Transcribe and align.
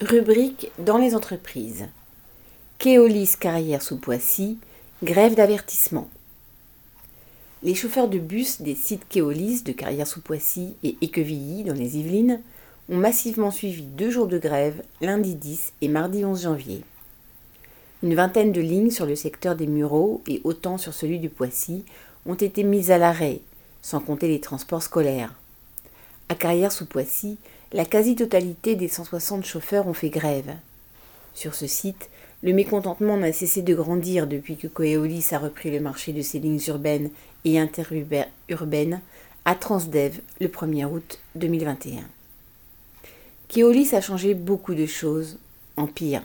Rubrique 0.00 0.70
dans 0.78 0.96
les 0.96 1.16
entreprises. 1.16 1.88
Keolis 2.78 3.32
Carrière 3.40 3.82
sous 3.82 3.96
Poissy, 3.96 4.58
grève 5.02 5.34
d'avertissement. 5.34 6.08
Les 7.64 7.74
chauffeurs 7.74 8.06
de 8.06 8.20
bus 8.20 8.62
des 8.62 8.76
sites 8.76 9.08
Keolis 9.08 9.64
de 9.64 9.72
Carrière 9.72 10.06
sous 10.06 10.20
Poissy 10.20 10.76
et 10.84 10.96
Équevilly 11.00 11.64
dans 11.64 11.74
les 11.74 11.98
Yvelines 11.98 12.40
ont 12.88 12.96
massivement 12.96 13.50
suivi 13.50 13.82
deux 13.82 14.08
jours 14.08 14.28
de 14.28 14.38
grève, 14.38 14.84
lundi 15.00 15.34
10 15.34 15.72
et 15.80 15.88
mardi 15.88 16.24
11 16.24 16.42
janvier. 16.42 16.84
Une 18.04 18.14
vingtaine 18.14 18.52
de 18.52 18.60
lignes 18.60 18.92
sur 18.92 19.04
le 19.04 19.16
secteur 19.16 19.56
des 19.56 19.66
Mureaux 19.66 20.22
et 20.28 20.40
autant 20.44 20.78
sur 20.78 20.94
celui 20.94 21.18
du 21.18 21.28
Poissy 21.28 21.84
ont 22.24 22.34
été 22.34 22.62
mises 22.62 22.92
à 22.92 22.98
l'arrêt, 22.98 23.40
sans 23.82 23.98
compter 23.98 24.28
les 24.28 24.40
transports 24.40 24.84
scolaires. 24.84 25.34
À 26.28 26.36
Carrière 26.36 26.70
sous 26.70 26.86
Poissy, 26.86 27.36
la 27.72 27.84
quasi-totalité 27.84 28.76
des 28.76 28.88
160 28.88 29.44
chauffeurs 29.44 29.86
ont 29.86 29.94
fait 29.94 30.08
grève. 30.08 30.54
Sur 31.34 31.54
ce 31.54 31.66
site, 31.66 32.08
le 32.42 32.54
mécontentement 32.54 33.16
n'a 33.18 33.32
cessé 33.32 33.60
de 33.60 33.74
grandir 33.74 34.26
depuis 34.26 34.56
que 34.56 34.68
Coeolis 34.68 35.28
a 35.32 35.38
repris 35.38 35.70
le 35.70 35.80
marché 35.80 36.12
de 36.12 36.22
ses 36.22 36.38
lignes 36.38 36.62
urbaines 36.68 37.10
et 37.44 37.58
interurbaines 37.58 39.00
à 39.44 39.54
Transdev 39.54 40.20
le 40.40 40.48
1er 40.48 40.86
août 40.86 41.18
2021. 41.34 42.04
Keolis 43.48 43.94
a 43.94 44.00
changé 44.00 44.34
beaucoup 44.34 44.74
de 44.74 44.86
choses, 44.86 45.38
en 45.76 45.86
pire. 45.86 46.22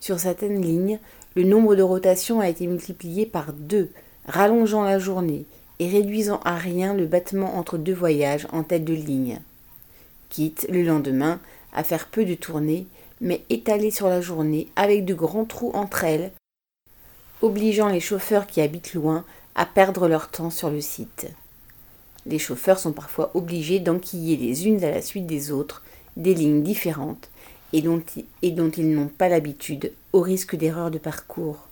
Sur 0.00 0.20
certaines 0.20 0.62
lignes, 0.62 0.98
le 1.34 1.44
nombre 1.44 1.76
de 1.76 1.82
rotations 1.82 2.40
a 2.40 2.48
été 2.48 2.66
multiplié 2.66 3.26
par 3.26 3.52
deux, 3.52 3.90
rallongeant 4.26 4.84
la 4.84 4.98
journée 4.98 5.44
et 5.80 5.88
réduisant 5.88 6.40
à 6.44 6.56
rien 6.56 6.94
le 6.94 7.06
battement 7.06 7.56
entre 7.56 7.76
deux 7.76 7.94
voyages 7.94 8.46
en 8.52 8.62
tête 8.62 8.84
de 8.84 8.94
ligne. 8.94 9.40
Quitte 10.30 10.66
le 10.70 10.82
lendemain 10.82 11.40
à 11.72 11.84
faire 11.84 12.08
peu 12.08 12.24
de 12.24 12.34
tournées, 12.34 12.86
mais 13.20 13.44
étalées 13.50 13.90
sur 13.90 14.08
la 14.08 14.20
journée 14.20 14.68
avec 14.76 15.04
de 15.04 15.12
grands 15.12 15.44
trous 15.44 15.72
entre 15.74 16.04
elles, 16.04 16.32
obligeant 17.42 17.88
les 17.88 18.00
chauffeurs 18.00 18.46
qui 18.46 18.60
habitent 18.60 18.94
loin 18.94 19.24
à 19.54 19.66
perdre 19.66 20.08
leur 20.08 20.30
temps 20.30 20.50
sur 20.50 20.70
le 20.70 20.80
site. 20.80 21.26
Les 22.26 22.38
chauffeurs 22.38 22.78
sont 22.78 22.92
parfois 22.92 23.30
obligés 23.34 23.80
d'enquiller 23.80 24.36
les 24.36 24.66
unes 24.66 24.84
à 24.84 24.90
la 24.90 25.02
suite 25.02 25.26
des 25.26 25.50
autres 25.50 25.82
des 26.16 26.34
lignes 26.34 26.62
différentes 26.62 27.28
et 27.72 27.82
dont, 27.82 28.02
et 28.42 28.50
dont 28.50 28.70
ils 28.70 28.94
n'ont 28.94 29.08
pas 29.08 29.28
l'habitude, 29.28 29.92
au 30.12 30.20
risque 30.20 30.56
d'erreurs 30.56 30.90
de 30.90 30.98
parcours. 30.98 31.68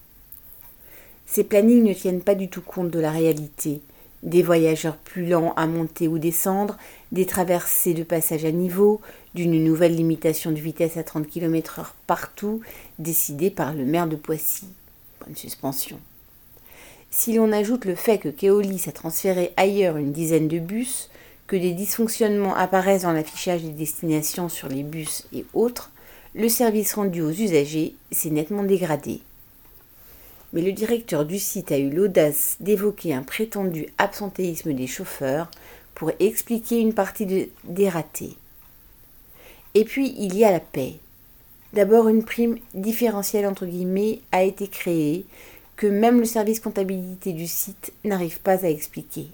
Ces 1.26 1.44
plannings 1.44 1.82
ne 1.82 1.92
tiennent 1.92 2.22
pas 2.22 2.34
du 2.34 2.48
tout 2.48 2.62
compte 2.62 2.90
de 2.90 3.00
la 3.00 3.10
réalité, 3.10 3.82
des 4.22 4.42
voyageurs 4.42 4.96
plus 4.96 5.26
lents 5.26 5.52
à 5.56 5.66
monter 5.66 6.08
ou 6.08 6.18
descendre, 6.18 6.76
des 7.12 7.26
traversées 7.26 7.94
de 7.94 8.02
passage 8.02 8.44
à 8.44 8.50
niveau, 8.50 9.00
d'une 9.34 9.62
nouvelle 9.62 9.94
limitation 9.94 10.50
de 10.50 10.56
vitesse 10.56 10.96
à 10.96 11.02
30 11.02 11.26
km/h 11.26 11.86
partout, 12.06 12.60
décidée 12.98 13.50
par 13.50 13.72
le 13.72 13.84
maire 13.84 14.08
de 14.08 14.16
Poissy. 14.16 14.66
Bonne 15.24 15.36
suspension. 15.36 15.98
Si 17.10 17.32
l'on 17.32 17.52
ajoute 17.52 17.84
le 17.84 17.94
fait 17.94 18.18
que 18.18 18.28
Keolis 18.28 18.84
a 18.86 18.92
transféré 18.92 19.52
ailleurs 19.56 19.96
une 19.96 20.12
dizaine 20.12 20.48
de 20.48 20.58
bus, 20.58 21.10
que 21.46 21.56
des 21.56 21.72
dysfonctionnements 21.72 22.54
apparaissent 22.54 23.02
dans 23.02 23.12
l'affichage 23.12 23.62
des 23.62 23.70
destinations 23.70 24.48
sur 24.48 24.68
les 24.68 24.82
bus 24.82 25.26
et 25.32 25.46
autres, 25.54 25.90
le 26.34 26.48
service 26.48 26.94
rendu 26.94 27.22
aux 27.22 27.30
usagers 27.30 27.94
s'est 28.12 28.30
nettement 28.30 28.62
dégradé 28.62 29.22
mais 30.52 30.62
le 30.62 30.72
directeur 30.72 31.24
du 31.24 31.38
site 31.38 31.72
a 31.72 31.78
eu 31.78 31.90
l'audace 31.90 32.56
d'évoquer 32.60 33.14
un 33.14 33.22
prétendu 33.22 33.86
absentéisme 33.98 34.72
des 34.72 34.86
chauffeurs 34.86 35.50
pour 35.94 36.12
expliquer 36.20 36.80
une 36.80 36.94
partie 36.94 37.26
de, 37.26 37.48
des 37.64 37.88
ratés. 37.88 38.36
Et 39.74 39.84
puis 39.84 40.14
il 40.18 40.36
y 40.36 40.44
a 40.44 40.50
la 40.50 40.60
paix. 40.60 40.94
D'abord 41.74 42.08
une 42.08 42.24
prime 42.24 42.58
différentielle 42.72 43.46
entre 43.46 43.66
guillemets 43.66 44.20
a 44.32 44.42
été 44.42 44.68
créée 44.68 45.26
que 45.76 45.86
même 45.86 46.18
le 46.18 46.24
service 46.24 46.60
comptabilité 46.60 47.32
du 47.32 47.46
site 47.46 47.92
n'arrive 48.04 48.40
pas 48.40 48.64
à 48.64 48.68
expliquer. 48.68 49.28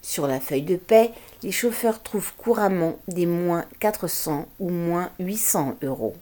Sur 0.00 0.26
la 0.26 0.40
feuille 0.40 0.62
de 0.62 0.76
paix, 0.76 1.10
les 1.42 1.52
chauffeurs 1.52 2.02
trouvent 2.02 2.32
couramment 2.36 2.98
des 3.08 3.26
moins 3.26 3.66
400 3.78 4.48
ou 4.58 4.70
moins 4.70 5.10
800 5.20 5.76
euros. 5.82 6.16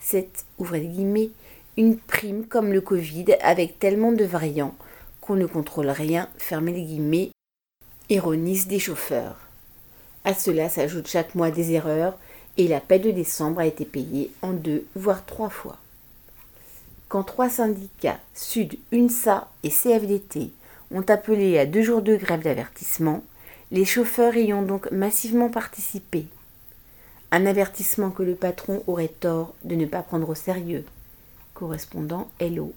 Cette, 0.00 0.44
ouvrez 0.58 0.82
guillemets, 0.82 1.30
une 1.76 1.96
prime 1.96 2.46
comme 2.46 2.72
le 2.72 2.80
Covid 2.80 3.32
avec 3.40 3.80
tellement 3.80 4.12
de 4.12 4.24
variants 4.24 4.76
qu'on 5.20 5.34
ne 5.34 5.46
contrôle 5.46 5.88
rien, 5.88 6.28
fermez 6.36 6.72
les 6.72 6.82
guillemets, 6.84 7.30
ironisent 8.10 8.68
des 8.68 8.78
chauffeurs. 8.78 9.36
À 10.24 10.34
cela 10.34 10.68
s'ajoutent 10.68 11.08
chaque 11.08 11.34
mois 11.34 11.50
des 11.50 11.72
erreurs 11.72 12.16
et 12.56 12.68
la 12.68 12.80
paie 12.80 13.00
de 13.00 13.10
décembre 13.10 13.60
a 13.60 13.66
été 13.66 13.84
payée 13.84 14.30
en 14.42 14.52
deux, 14.52 14.86
voire 14.94 15.24
trois 15.26 15.48
fois. 15.48 15.78
Quand 17.08 17.24
trois 17.24 17.48
syndicats, 17.48 18.20
Sud, 18.34 18.78
UNSA 18.92 19.48
et 19.64 19.70
CFDT, 19.70 20.50
ont 20.92 21.04
appelé 21.08 21.58
à 21.58 21.66
deux 21.66 21.82
jours 21.82 22.02
de 22.02 22.14
grève 22.16 22.42
d'avertissement, 22.42 23.22
les 23.72 23.84
chauffeurs 23.84 24.36
y 24.36 24.52
ont 24.52 24.62
donc 24.62 24.90
massivement 24.92 25.48
participé. 25.48 26.26
Un 27.32 27.46
avertissement 27.46 28.10
que 28.10 28.22
le 28.22 28.36
patron 28.36 28.84
aurait 28.86 29.08
tort 29.08 29.54
de 29.64 29.74
ne 29.74 29.86
pas 29.86 30.02
prendre 30.02 30.28
au 30.28 30.34
sérieux 30.36 30.84
correspondant 31.54 32.28
Hello 32.38 32.74